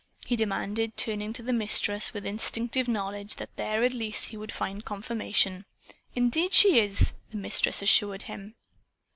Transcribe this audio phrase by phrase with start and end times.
[0.25, 4.51] he demanded, turning to the Mistress with instinctive knowledge that here at least he would
[4.51, 5.63] find confirmation.
[6.15, 8.55] "Indeed she is!" the Mistress assured him.